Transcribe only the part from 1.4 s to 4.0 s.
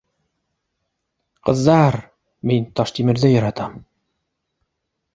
—Ҡыҙҙа-ар, мин Таштимерҙе яратам